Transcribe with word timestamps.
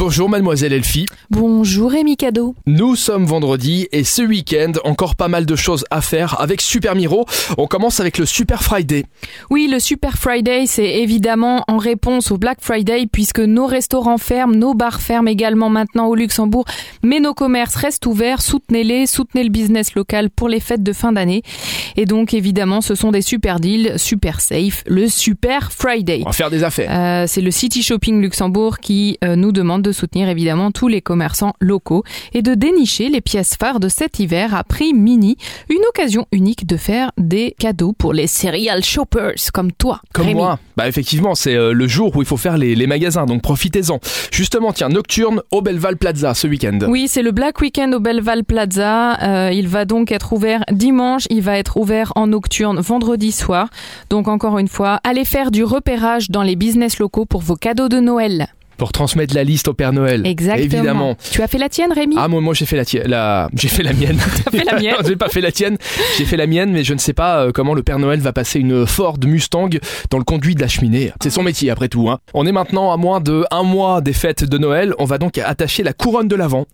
Bonjour 0.00 0.30
mademoiselle 0.30 0.72
Elfie. 0.72 1.04
Bonjour 1.28 1.90
Rémi 1.90 2.16
Cadeau. 2.16 2.54
Nous 2.64 2.96
sommes 2.96 3.26
vendredi 3.26 3.86
et 3.92 4.02
ce 4.02 4.22
week-end, 4.22 4.72
encore 4.84 5.14
pas 5.14 5.28
mal 5.28 5.44
de 5.44 5.54
choses 5.56 5.84
à 5.90 6.00
faire 6.00 6.40
avec 6.40 6.62
Super 6.62 6.94
Miro. 6.94 7.26
On 7.58 7.66
commence 7.66 8.00
avec 8.00 8.16
le 8.16 8.24
Super 8.24 8.62
Friday. 8.62 9.04
Oui, 9.50 9.68
le 9.70 9.78
Super 9.78 10.16
Friday, 10.16 10.64
c'est 10.64 10.88
évidemment 10.88 11.64
en 11.68 11.76
réponse 11.76 12.30
au 12.30 12.38
Black 12.38 12.60
Friday 12.62 13.08
puisque 13.12 13.40
nos 13.40 13.66
restaurants 13.66 14.16
ferment, 14.16 14.54
nos 14.54 14.72
bars 14.72 15.02
ferment 15.02 15.28
également 15.28 15.68
maintenant 15.68 16.06
au 16.06 16.14
Luxembourg, 16.14 16.64
mais 17.02 17.20
nos 17.20 17.34
commerces 17.34 17.76
restent 17.76 18.06
ouverts. 18.06 18.40
Soutenez-les, 18.40 19.06
soutenez 19.06 19.44
le 19.44 19.50
business 19.50 19.94
local 19.94 20.30
pour 20.30 20.48
les 20.48 20.60
fêtes 20.60 20.82
de 20.82 20.94
fin 20.94 21.12
d'année. 21.12 21.42
Et 22.00 22.06
donc 22.06 22.32
évidemment, 22.32 22.80
ce 22.80 22.94
sont 22.94 23.10
des 23.10 23.20
super 23.20 23.60
deals, 23.60 23.98
super 23.98 24.40
safe, 24.40 24.84
le 24.86 25.06
Super 25.06 25.70
Friday. 25.70 26.22
On 26.22 26.30
va 26.30 26.32
faire 26.32 26.48
des 26.48 26.64
affaires. 26.64 26.90
Euh, 26.90 27.26
c'est 27.28 27.42
le 27.42 27.50
City 27.50 27.82
Shopping 27.82 28.22
Luxembourg 28.22 28.78
qui 28.78 29.18
euh, 29.22 29.36
nous 29.36 29.52
demande 29.52 29.82
de 29.82 29.92
soutenir 29.92 30.30
évidemment 30.30 30.70
tous 30.70 30.88
les 30.88 31.02
commerçants 31.02 31.52
locaux 31.60 32.02
et 32.32 32.40
de 32.40 32.54
dénicher 32.54 33.10
les 33.10 33.20
pièces 33.20 33.54
phares 33.54 33.80
de 33.80 33.90
cet 33.90 34.18
hiver 34.18 34.54
à 34.54 34.64
prix 34.64 34.94
mini. 34.94 35.36
Une 35.68 35.84
occasion 35.90 36.26
unique 36.32 36.66
de 36.66 36.78
faire 36.78 37.12
des 37.18 37.54
cadeaux 37.58 37.92
pour 37.92 38.14
les 38.14 38.26
serial 38.26 38.82
shoppers 38.82 39.34
comme 39.52 39.70
toi. 39.70 40.00
Comme 40.14 40.24
Rémi. 40.24 40.40
moi. 40.40 40.58
Bah 40.78 40.88
effectivement, 40.88 41.34
c'est 41.34 41.54
euh, 41.54 41.74
le 41.74 41.86
jour 41.86 42.16
où 42.16 42.22
il 42.22 42.26
faut 42.26 42.38
faire 42.38 42.56
les, 42.56 42.74
les 42.74 42.86
magasins, 42.86 43.26
donc 43.26 43.42
profitez-en. 43.42 44.00
Justement, 44.32 44.72
tiens, 44.72 44.88
nocturne 44.88 45.42
au 45.50 45.60
Belleval 45.60 45.98
Plaza 45.98 46.32
ce 46.32 46.46
week-end. 46.46 46.78
Oui, 46.88 47.08
c'est 47.08 47.20
le 47.20 47.32
Black 47.32 47.60
Weekend 47.60 47.94
au 47.94 48.00
Belleval 48.00 48.44
Plaza. 48.44 49.50
Il 49.52 49.68
va 49.68 49.84
donc 49.84 50.12
être 50.12 50.32
ouvert 50.32 50.64
dimanche. 50.72 51.24
Il 51.28 51.42
va 51.42 51.58
être 51.58 51.76
ouvert 51.76 51.89
en 52.14 52.28
nocturne 52.28 52.80
vendredi 52.80 53.32
soir. 53.32 53.68
Donc 54.10 54.28
encore 54.28 54.58
une 54.58 54.68
fois, 54.68 55.00
allez 55.04 55.24
faire 55.24 55.50
du 55.50 55.64
repérage 55.64 56.30
dans 56.30 56.42
les 56.42 56.56
business 56.56 56.98
locaux 56.98 57.26
pour 57.26 57.40
vos 57.40 57.56
cadeaux 57.56 57.88
de 57.88 58.00
Noël. 58.00 58.48
Pour 58.80 58.92
transmettre 58.92 59.34
la 59.34 59.44
liste 59.44 59.68
au 59.68 59.74
Père 59.74 59.92
Noël. 59.92 60.26
Exactement. 60.26 60.64
Évidemment. 60.64 61.16
Tu 61.32 61.42
as 61.42 61.48
fait 61.48 61.58
la 61.58 61.68
tienne, 61.68 61.92
Rémi? 61.92 62.16
Ah 62.18 62.28
moi, 62.28 62.40
moi 62.40 62.54
j'ai 62.54 62.64
fait 62.64 62.78
la 62.78 62.86
tienne, 62.86 63.08
la... 63.08 63.50
j'ai 63.54 63.68
fait 63.68 63.82
la 63.82 63.92
mienne. 63.92 64.16
T'as 64.44 64.50
fait 64.50 64.64
la 64.64 64.80
mienne 64.80 64.94
j'ai 65.06 65.16
pas 65.16 65.28
fait 65.28 65.42
la 65.42 65.52
tienne, 65.52 65.76
j'ai 66.16 66.24
fait 66.24 66.38
la 66.38 66.46
mienne, 66.46 66.72
mais 66.72 66.82
je 66.82 66.94
ne 66.94 66.98
sais 66.98 67.12
pas 67.12 67.44
euh, 67.44 67.52
comment 67.52 67.74
le 67.74 67.82
Père 67.82 67.98
Noël 67.98 68.20
va 68.20 68.32
passer 68.32 68.58
une 68.58 68.86
Ford 68.86 69.18
Mustang 69.22 69.68
dans 70.08 70.16
le 70.16 70.24
conduit 70.24 70.54
de 70.54 70.62
la 70.62 70.68
cheminée. 70.68 71.12
C'est 71.22 71.28
son 71.28 71.42
métier 71.42 71.68
après 71.68 71.88
tout. 71.88 72.08
Hein. 72.08 72.20
On 72.32 72.46
est 72.46 72.52
maintenant 72.52 72.90
à 72.90 72.96
moins 72.96 73.20
de 73.20 73.44
un 73.50 73.64
mois 73.64 74.00
des 74.00 74.14
fêtes 74.14 74.44
de 74.44 74.56
Noël. 74.56 74.94
On 74.98 75.04
va 75.04 75.18
donc 75.18 75.36
attacher 75.36 75.82
la 75.82 75.92
couronne 75.92 76.28
de 76.28 76.36
l'Avent. 76.36 76.64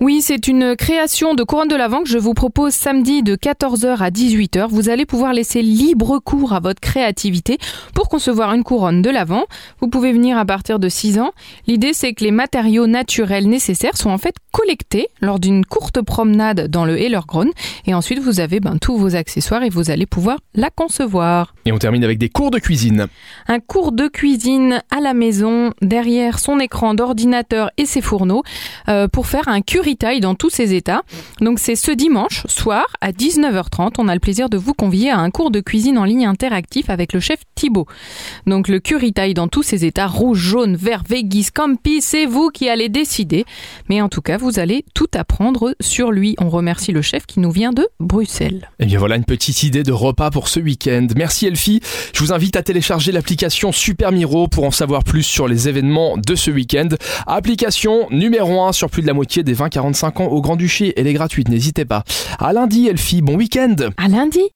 Oui, 0.00 0.22
c'est 0.22 0.46
une 0.46 0.76
création 0.76 1.34
de 1.34 1.42
couronne 1.42 1.66
de 1.66 1.74
l'Avent 1.74 2.04
que 2.04 2.08
je 2.08 2.18
vous 2.18 2.34
propose 2.34 2.72
samedi 2.72 3.24
de 3.24 3.34
14h 3.34 3.96
à 3.98 4.10
18h. 4.10 4.68
Vous 4.68 4.90
allez 4.90 5.06
pouvoir 5.06 5.32
laisser 5.32 5.60
libre 5.60 6.20
cours 6.20 6.52
à 6.52 6.60
votre 6.60 6.80
créativité 6.80 7.58
pour 7.94 8.08
concevoir 8.08 8.54
une 8.54 8.62
couronne 8.62 9.02
de 9.02 9.10
l'Avent. 9.10 9.46
Vous 9.80 9.88
pouvez 9.88 10.12
venir 10.12 10.38
à 10.38 10.44
partir 10.44 10.78
de 10.78 10.88
6 10.88 11.18
ans. 11.18 11.32
L'idée, 11.66 11.92
c'est 11.92 12.12
que 12.12 12.24
les 12.24 12.30
matériaux 12.30 12.86
naturels 12.86 13.48
nécessaires 13.48 13.96
sont 13.96 14.10
en 14.10 14.18
fait 14.18 14.34
collectés 14.52 15.08
lors 15.20 15.38
d'une 15.38 15.64
courte 15.64 16.00
promenade 16.00 16.68
dans 16.68 16.84
le 16.84 17.00
Hellergron. 17.00 17.50
Et 17.86 17.94
ensuite, 17.94 18.18
vous 18.20 18.40
avez 18.40 18.60
ben, 18.60 18.78
tous 18.78 18.96
vos 18.96 19.14
accessoires 19.14 19.62
et 19.62 19.68
vous 19.68 19.90
allez 19.90 20.06
pouvoir 20.06 20.38
la 20.54 20.70
concevoir. 20.70 21.54
Et 21.64 21.72
on 21.72 21.78
termine 21.78 22.04
avec 22.04 22.18
des 22.18 22.28
cours 22.28 22.50
de 22.50 22.58
cuisine. 22.58 23.06
Un 23.46 23.60
cours 23.60 23.92
de 23.92 24.08
cuisine 24.08 24.82
à 24.90 25.00
la 25.00 25.14
maison, 25.14 25.72
derrière 25.82 26.38
son 26.38 26.58
écran 26.58 26.94
d'ordinateur 26.94 27.70
et 27.76 27.86
ses 27.86 28.00
fourneaux, 28.00 28.42
euh, 28.88 29.08
pour 29.08 29.26
faire 29.26 29.48
un 29.48 29.60
curry 29.60 29.96
taille 29.96 30.20
dans 30.20 30.34
tous 30.34 30.50
ses 30.50 30.74
états. 30.74 31.02
Donc 31.40 31.58
c'est 31.58 31.76
ce 31.76 31.90
dimanche 31.92 32.46
soir 32.46 32.86
à 33.00 33.12
19h30. 33.12 33.94
On 33.98 34.08
a 34.08 34.14
le 34.14 34.20
plaisir 34.20 34.48
de 34.48 34.56
vous 34.56 34.74
convier 34.74 35.10
à 35.10 35.18
un 35.18 35.30
cours 35.30 35.50
de 35.50 35.60
cuisine 35.60 35.98
en 35.98 36.04
ligne 36.04 36.26
interactif 36.26 36.90
avec 36.90 37.12
le 37.12 37.20
chef 37.20 37.40
Thibaut. 37.54 37.86
Donc 38.46 38.68
le 38.68 38.80
curry 38.80 39.12
taille 39.12 39.34
dans 39.34 39.48
tous 39.48 39.62
ses 39.62 39.84
états, 39.84 40.06
rouge, 40.06 40.38
jaune, 40.38 40.76
vert, 40.76 41.02
veggie, 41.08 41.37
scampi, 41.42 42.00
c'est 42.00 42.26
vous 42.26 42.50
qui 42.50 42.68
allez 42.68 42.88
décider. 42.88 43.44
Mais 43.88 44.00
en 44.00 44.08
tout 44.08 44.22
cas, 44.22 44.36
vous 44.36 44.58
allez 44.58 44.84
tout 44.94 45.08
apprendre 45.14 45.74
sur 45.80 46.10
lui. 46.12 46.34
On 46.38 46.48
remercie 46.48 46.92
le 46.92 47.02
chef 47.02 47.26
qui 47.26 47.40
nous 47.40 47.50
vient 47.50 47.72
de 47.72 47.86
Bruxelles. 48.00 48.70
Et 48.78 48.86
bien 48.86 48.98
voilà 48.98 49.16
une 49.16 49.24
petite 49.24 49.62
idée 49.62 49.82
de 49.82 49.92
repas 49.92 50.30
pour 50.30 50.48
ce 50.48 50.60
week-end. 50.60 51.06
Merci 51.16 51.46
Elfie. 51.46 51.80
Je 52.14 52.20
vous 52.20 52.32
invite 52.32 52.56
à 52.56 52.62
télécharger 52.62 53.12
l'application 53.12 53.72
Super 53.72 54.12
Miro 54.12 54.48
pour 54.48 54.64
en 54.64 54.70
savoir 54.70 55.04
plus 55.04 55.22
sur 55.22 55.48
les 55.48 55.68
événements 55.68 56.16
de 56.16 56.34
ce 56.34 56.50
week-end. 56.50 56.88
Application 57.26 58.08
numéro 58.10 58.62
1 58.62 58.72
sur 58.72 58.90
plus 58.90 59.02
de 59.02 59.06
la 59.06 59.14
moitié 59.14 59.42
des 59.42 59.54
20-45 59.54 60.22
ans 60.22 60.26
au 60.26 60.40
Grand-Duché. 60.40 60.94
Elle 60.96 61.06
est 61.06 61.12
gratuite, 61.12 61.48
n'hésitez 61.48 61.84
pas. 61.84 62.04
À 62.38 62.52
lundi 62.52 62.88
Elfie, 62.88 63.22
bon 63.22 63.36
week-end 63.36 63.76
À 63.96 64.08
lundi! 64.08 64.40